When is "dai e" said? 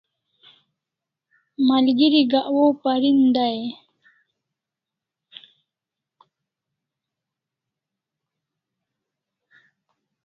3.35-3.77